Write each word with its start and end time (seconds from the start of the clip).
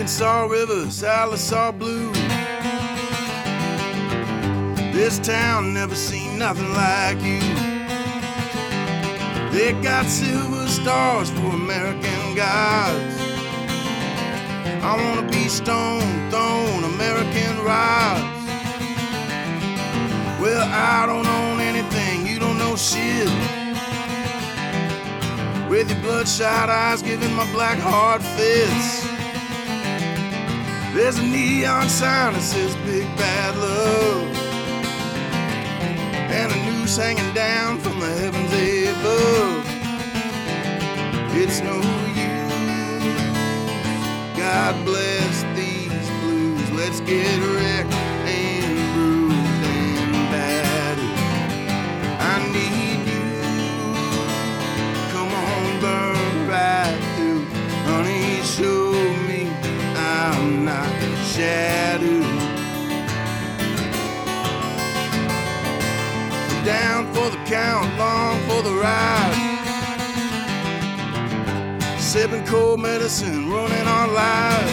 Arkansas 0.00 0.46
River, 0.46 0.86
Sallisaw 0.86 1.78
Blue. 1.78 2.10
This 4.94 5.18
town 5.18 5.74
never 5.74 5.94
seen 5.94 6.38
nothing 6.38 6.72
like 6.72 7.20
you. 7.20 7.40
They 9.52 9.74
got 9.82 10.06
silver 10.06 10.66
stars 10.68 11.28
for 11.28 11.50
American 11.52 12.34
gods. 12.34 13.14
I 14.82 14.96
wanna 14.96 15.28
be 15.28 15.48
stone 15.48 16.30
thrown 16.30 16.82
American 16.94 17.62
rods. 17.62 18.46
Well, 20.40 20.66
I 20.66 21.04
don't 21.04 21.26
own 21.26 21.60
anything, 21.60 22.26
you 22.26 22.38
don't 22.38 22.56
know 22.56 22.74
shit. 22.74 23.28
With 25.68 25.90
your 25.90 26.00
bloodshot 26.00 26.70
eyes 26.70 27.02
giving 27.02 27.34
my 27.34 27.44
black 27.52 27.78
heart 27.78 28.22
fits. 28.22 28.99
There's 30.92 31.18
a 31.18 31.22
neon 31.22 31.88
sign 31.88 32.32
that 32.32 32.42
says 32.42 32.74
Big 32.84 33.06
Bad 33.16 33.56
Love. 33.56 34.36
And 36.32 36.52
a 36.52 36.56
noose 36.66 36.96
hanging 36.96 37.32
down 37.32 37.78
from 37.78 38.00
the 38.00 38.06
heavens 38.06 38.52
above. 38.98 39.64
It's 41.36 41.60
no 41.60 41.76
use. 42.10 43.06
God 44.36 44.84
bless 44.84 45.42
these 45.54 46.10
blues. 46.20 46.70
Let's 46.72 47.00
get 47.00 47.38
wrecked 47.38 47.99
shattered. 61.40 62.22
Down 66.64 67.06
for 67.14 67.30
the 67.34 67.40
count, 67.46 67.88
long 67.98 68.36
for 68.46 68.60
the 68.62 68.74
ride. 68.86 69.36
Sipping 71.98 72.44
cold 72.44 72.80
medicine, 72.80 73.50
running 73.50 73.86
on 73.96 74.12
live. 74.12 74.70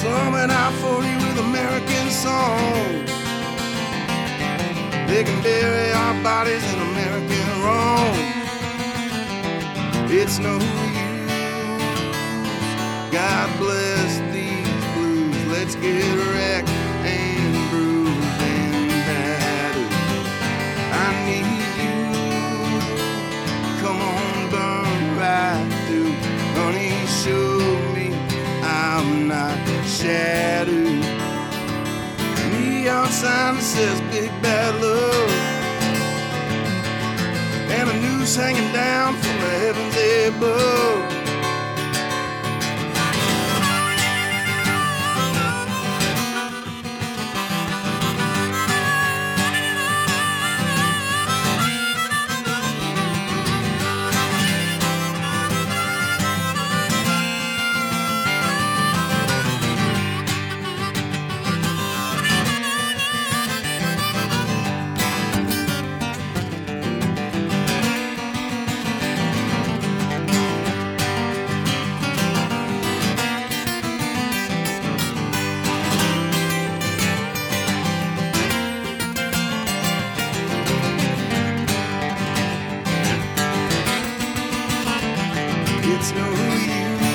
Slumming 0.00 0.50
out 0.60 0.72
40 0.80 1.16
with 1.24 1.38
American 1.48 2.06
songs. 2.24 3.10
They 5.08 5.22
can 5.24 5.42
bury 5.42 5.92
our 5.92 6.14
bodies 6.22 6.64
in 6.72 6.78
American 6.92 7.46
wrongs. 7.62 8.18
It's 10.10 10.38
no. 10.38 10.87
God 13.10 13.58
bless 13.58 14.18
these 14.34 14.84
blues. 14.94 15.46
Let's 15.46 15.74
get 15.76 16.04
wrecked 16.28 16.68
and 16.68 17.70
bruised 17.70 18.42
and 18.42 18.90
battered. 19.08 19.92
I 20.92 21.08
need 21.24 21.68
you. 21.80 21.96
Come 23.80 24.00
on, 24.02 24.50
burn 24.50 25.16
right 25.16 25.68
through. 25.86 26.12
Honey, 26.58 26.92
show 27.06 27.58
me 27.94 28.12
I'm 28.62 29.26
not 29.26 29.56
shattered. 29.86 31.00
Neon 32.52 33.08
sign 33.08 33.60
says 33.62 34.00
Big 34.12 34.30
Bad 34.42 34.74
Love. 34.82 35.30
And 37.70 37.88
a 37.88 37.94
noose 38.02 38.36
hanging 38.36 38.70
down 38.72 39.14
from 39.14 39.36
the 39.40 39.50
heavens 39.64 39.96
above. 40.36 41.27
No 86.14 86.30
use. 86.30 87.08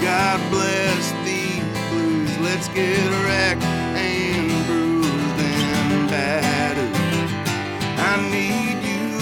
God 0.00 0.40
bless 0.50 1.12
these 1.24 1.62
blues. 1.90 2.38
Let's 2.38 2.68
get 2.68 2.96
wrecked 3.24 3.62
and 3.62 4.66
bruised 4.66 5.40
and 5.40 6.08
battered. 6.08 6.96
I 7.98 8.12
need 8.30 8.78
you. 8.92 9.18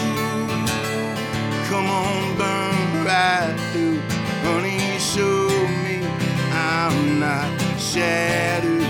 Come 1.69 1.87
on, 1.87 2.37
burn 2.37 3.05
right 3.05 3.57
through. 3.73 4.01
Honey, 4.47 4.99
show 4.99 5.49
me 5.83 6.07
I'm 6.53 7.19
not 7.19 7.51
shattered. 7.81 8.87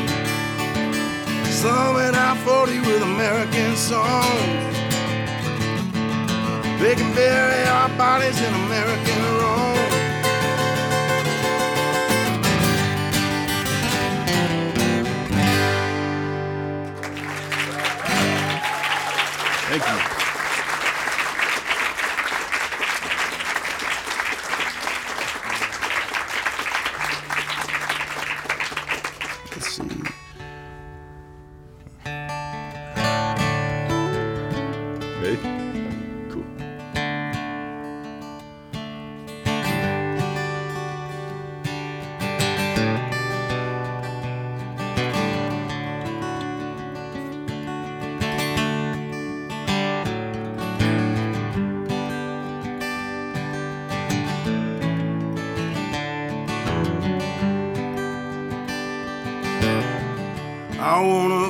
Slumming 1.47 2.15
out 2.15 2.37
40 2.39 2.81
with 2.81 3.03
American 3.03 3.75
songs. 3.75 4.88
They 6.81 6.95
can 6.95 7.13
bury 7.13 7.65
our 7.67 7.89
bodies 7.99 8.41
in 8.41 8.55
American 8.55 9.23
wrongs. 9.41 9.88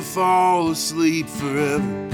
Fall 0.09 0.71
asleep 0.71 1.27
forever. 1.27 2.09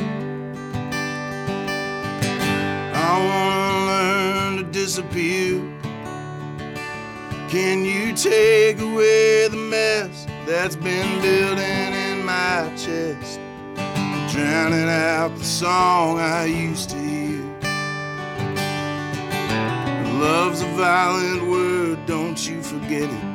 I 2.94 3.13
wanna 3.30 3.86
learn 3.86 4.57
to 4.57 4.63
disappear. 4.63 5.62
Can 7.50 7.86
you 7.86 8.13
take 8.13 8.81
away 8.81 9.47
the 9.47 9.56
mess 9.56 10.27
that's 10.45 10.75
been 10.75 11.21
building 11.21 11.94
in 11.94 12.25
my 12.25 12.69
chest? 12.75 13.39
Drowning 14.33 14.89
out 14.89 15.38
the 15.38 15.45
song 15.45 16.19
I 16.19 16.45
used 16.45 16.89
to 16.89 16.97
hear. 16.97 17.44
Love's 20.19 20.62
a 20.62 20.68
violent 20.75 21.47
word, 21.47 22.06
don't 22.06 22.45
you 22.45 22.62
forget 22.62 23.09
it. 23.09 23.35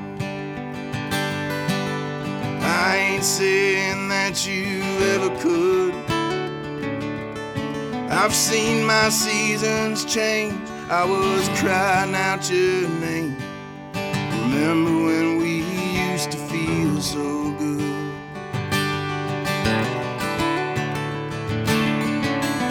I 2.73 2.97
ain't 2.97 3.25
saying 3.25 4.09
that 4.11 4.47
you 4.47 4.83
ever 5.15 5.31
could. 5.41 5.93
I've 8.09 8.33
seen 8.33 8.87
my 8.87 9.09
seasons 9.09 10.05
change. 10.05 10.55
I 10.89 11.05
was 11.05 11.49
crying 11.61 12.15
out 12.15 12.49
your 12.49 12.89
name. 13.01 13.37
Remember 14.43 14.93
when 15.07 15.39
we 15.39 15.63
used 16.13 16.31
to 16.31 16.39
feel 16.39 17.01
so 17.01 17.51
good? 17.59 17.81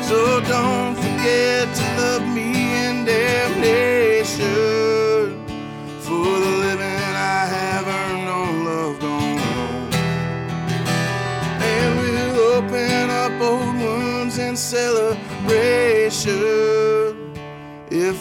So 0.10 0.40
don't 0.42 0.96
forget 0.96 1.76
to 1.76 1.84
love 2.00 2.26
me 2.36 2.52
in 2.86 3.04
damnation. 3.04 4.79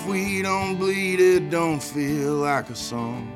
We 0.08 0.40
don't 0.40 0.76
bleed, 0.76 1.20
it 1.20 1.50
don't 1.50 1.82
feel 1.82 2.36
like 2.36 2.70
a 2.70 2.74
song. 2.74 3.30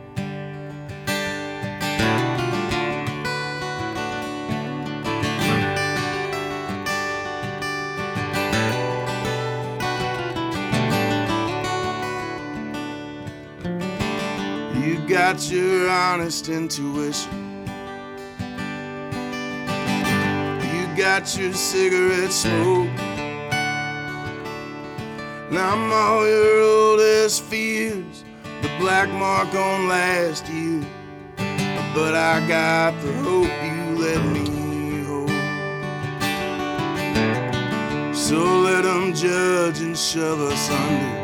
You 14.74 15.06
got 15.06 15.50
your 15.50 15.90
honest 15.90 16.48
intuition. 16.48 17.66
You 20.72 20.96
got 20.96 21.36
your 21.36 21.52
cigarette 21.52 22.32
smoke. 22.32 23.11
Now 25.52 25.72
I'm 25.74 25.92
all 25.92 26.26
your 26.26 26.62
oldest 26.62 27.42
fears, 27.42 28.24
the 28.62 28.68
black 28.78 29.10
mark 29.10 29.54
on 29.54 29.86
last 29.86 30.48
year. 30.48 30.82
But 31.94 32.14
I 32.14 32.40
got 32.48 32.98
the 33.02 33.12
hope 33.18 33.52
you 33.62 33.98
let 33.98 34.24
me 34.32 35.04
hold. 35.04 35.28
So 38.16 38.38
let 38.60 38.84
them 38.84 39.12
judge 39.12 39.80
and 39.80 39.94
shove 39.94 40.40
us 40.40 40.70
under. 40.70 41.20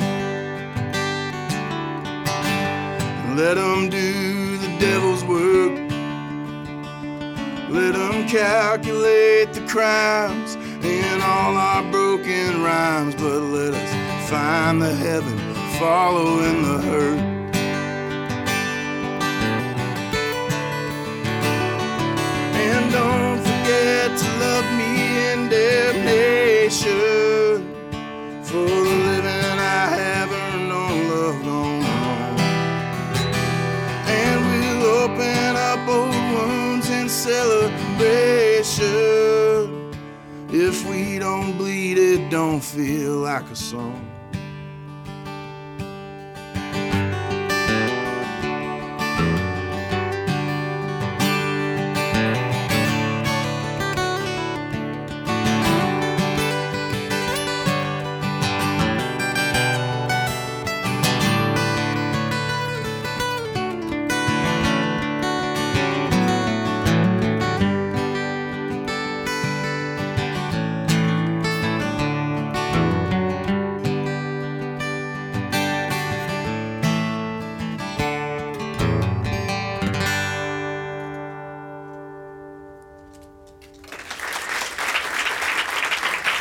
Let 3.34 3.54
them 3.54 3.88
do 3.88 4.58
the 4.58 4.78
devil's 4.78 5.24
work. 5.24 5.78
Let 7.70 7.94
them 7.94 8.28
calculate 8.28 9.54
the 9.54 9.66
crimes 9.66 10.56
in 10.84 11.22
all 11.22 11.56
our 11.56 11.82
broken 11.90 12.62
rhymes. 12.62 13.14
But 13.14 13.40
let 13.40 13.72
us 13.72 14.07
find 14.28 14.82
the 14.82 14.94
heaven 14.94 15.38
following 15.78 16.62
the 16.62 16.78
hurt. 16.82 17.18
And 22.52 22.92
don't 22.92 23.38
forget 23.38 24.18
to 24.18 24.26
love 24.44 24.66
me 24.76 25.32
in 25.32 25.48
damnation. 25.48 26.90
For 28.44 28.66
the 28.66 28.96
living 29.08 29.58
I 29.58 29.88
have 29.96 30.30
earned 30.30 30.68
no 30.68 30.84
love 31.10 31.38
gone 31.46 31.80
wrong. 31.80 32.38
And 34.20 34.38
we'll 34.50 34.84
open 35.04 35.56
up 35.56 35.88
old 35.88 36.24
wounds 36.34 36.90
in 36.90 37.08
celebration. 37.08 38.84
If 40.50 40.84
we 40.86 41.18
don't 41.18 41.56
bleed, 41.56 41.96
it 41.96 42.28
don't 42.30 42.60
feel 42.60 43.20
like 43.20 43.50
a 43.50 43.56
song. 43.56 44.07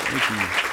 Thank 0.09 0.61
you. 0.61 0.66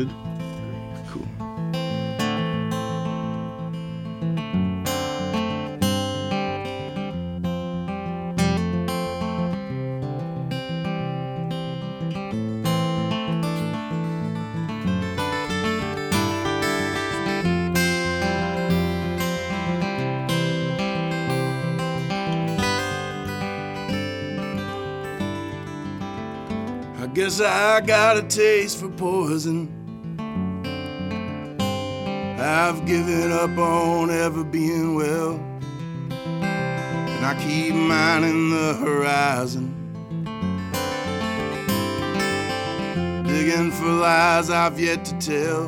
Good. 0.00 0.08
I 26.96 27.06
guess 27.12 27.40
I 27.40 27.80
got 27.80 28.16
a 28.18 28.22
taste 28.22 28.78
for 28.78 28.88
poison. 28.88 29.79
I've 32.42 32.86
given 32.86 33.32
up 33.32 33.58
on 33.58 34.08
ever 34.10 34.42
being 34.42 34.94
well. 34.94 35.32
And 36.10 37.26
I 37.26 37.34
keep 37.38 37.74
mining 37.74 38.48
the 38.48 38.74
horizon. 38.80 39.74
Digging 43.26 43.70
for 43.70 43.92
lies 43.92 44.48
I've 44.48 44.80
yet 44.80 45.04
to 45.04 45.18
tell. 45.18 45.64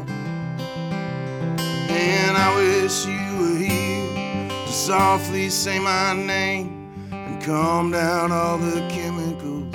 And 1.91 2.37
I 2.39 2.55
wish 2.57 3.05
you 3.05 3.39
were 3.39 3.59
here 3.59 4.49
to 4.49 4.73
softly 4.73 5.51
say 5.51 5.79
my 5.79 6.15
name 6.15 6.91
and 7.13 7.43
calm 7.43 7.91
down 7.91 8.33
all 8.33 8.57
the 8.57 8.81
chemicals 8.89 9.71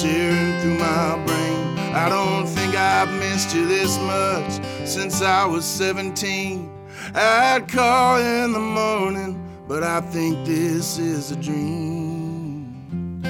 tearing 0.00 0.58
through 0.60 0.78
my 0.78 1.22
brain. 1.26 1.78
I 1.94 2.08
don't 2.08 2.46
think 2.46 2.74
I've 2.74 3.12
missed 3.12 3.54
you 3.54 3.66
this 3.66 3.98
much 3.98 4.67
since 4.88 5.20
I 5.20 5.44
was 5.44 5.66
17. 5.66 6.70
I'd 7.14 7.68
call 7.68 8.18
in 8.18 8.52
the 8.52 8.58
morning, 8.58 9.38
but 9.68 9.82
I 9.82 10.00
think 10.00 10.46
this 10.46 10.98
is 10.98 11.30
a 11.30 11.36
dream. 11.36 13.20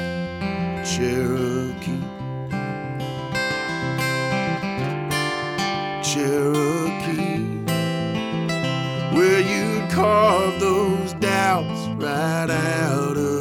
Cherokee. 0.87 1.99
Cherokee. 6.01 7.43
Where 9.17 9.41
you'd 9.41 9.91
carve 9.91 10.61
those 10.61 11.13
doubts 11.15 11.89
right 11.97 12.51
out 12.51 13.17
of 13.17 13.38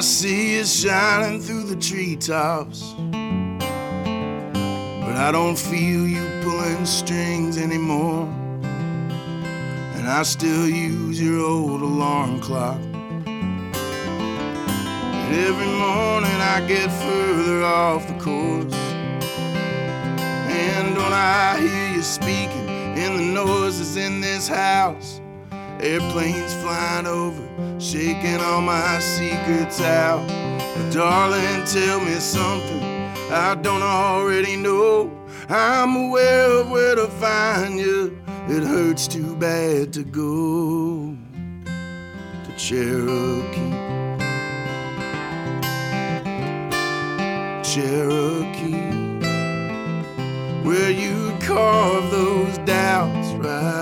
I 0.00 0.02
see 0.02 0.56
it 0.56 0.66
shining 0.66 1.42
through 1.42 1.64
the 1.64 1.76
treetops. 1.76 2.94
But 5.04 5.16
I 5.18 5.30
don't 5.30 5.58
feel 5.58 6.08
you 6.08 6.26
pulling 6.42 6.86
strings 6.86 7.58
anymore. 7.58 8.24
And 9.96 10.08
I 10.08 10.22
still 10.22 10.66
use 10.66 11.20
your 11.20 11.44
old 11.44 11.82
alarm 11.82 12.40
clock. 12.40 12.80
And 13.26 13.74
every 15.34 15.66
morning 15.66 16.40
I 16.54 16.64
get 16.66 16.90
further 16.90 17.62
off 17.62 18.08
the 18.08 18.14
course. 18.14 18.72
And 20.48 20.96
when 20.96 21.12
I 21.12 21.58
hear 21.60 21.96
you 21.96 22.00
speaking 22.00 22.70
in 22.96 23.18
the 23.18 23.24
noises 23.34 23.98
in 23.98 24.22
this 24.22 24.48
house, 24.48 25.20
airplanes 25.82 26.54
flying 26.54 27.06
over, 27.06 27.80
shaking 27.80 28.40
all 28.40 28.60
my 28.60 28.98
secrets 28.98 29.80
out. 29.80 30.26
But 30.76 30.92
darling, 30.92 31.64
tell 31.64 32.00
me 32.00 32.14
something 32.14 32.82
I 33.32 33.54
don't 33.54 33.82
already 33.82 34.56
know. 34.56 35.10
I'm 35.48 35.94
aware 35.94 36.60
of 36.60 36.70
where 36.70 36.96
to 36.96 37.06
find 37.06 37.78
you. 37.78 38.18
It 38.48 38.64
hurts 38.64 39.06
too 39.06 39.36
bad 39.36 39.92
to 39.92 40.02
go 40.02 41.16
to 41.64 42.52
Cherokee. 42.56 43.70
Cherokee, 47.62 48.90
where 50.64 50.90
you 50.90 51.32
carve 51.40 52.10
those 52.10 52.58
doubts 52.58 53.28
right 53.34 53.79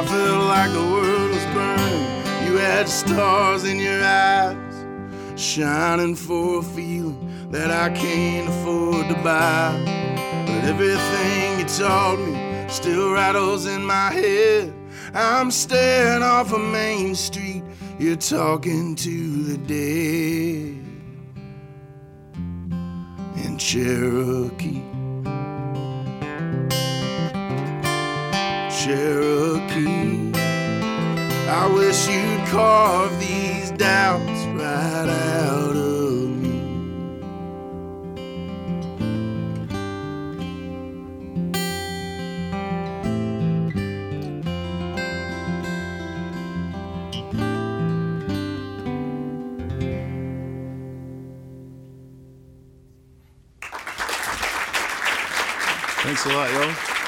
I 0.00 0.06
felt 0.06 0.44
like 0.46 0.72
the 0.72 0.80
world 0.80 1.30
was 1.30 1.44
burning. 1.52 2.46
You 2.46 2.56
had 2.56 2.88
stars 2.88 3.64
in 3.64 3.78
your 3.78 4.02
eyes, 4.02 4.86
shining 5.36 6.14
for 6.14 6.60
a 6.60 6.62
feeling 6.62 7.50
that 7.50 7.70
I 7.70 7.90
can't 7.90 8.48
afford 8.48 9.08
to 9.08 9.14
buy. 9.16 9.78
But 10.46 10.64
everything 10.64 11.58
you 11.58 11.66
taught 11.66 12.18
me 12.18 12.66
still 12.70 13.12
rattles 13.12 13.66
in 13.66 13.84
my 13.84 14.10
head. 14.10 14.72
I'm 15.12 15.50
staring 15.50 16.22
off 16.22 16.54
a 16.54 16.58
main 16.58 17.14
street, 17.14 17.62
you're 17.98 18.16
talking 18.16 18.96
to 18.96 19.42
the 19.42 19.58
dead. 19.58 20.80
In 23.44 23.58
Cherokee. 23.58 24.99
Cherokee. 28.82 30.32
I 31.50 31.70
wish 31.74 32.08
you'd 32.08 32.46
carve 32.48 33.12
these 33.20 33.72
doubts 33.72 34.46
right 34.56 35.06
out 35.06 35.76
of 35.76 36.30
me. 36.30 36.62
Thanks 56.02 56.24
a 56.24 56.28
lot, 56.30 56.50
y'all. 56.52 56.99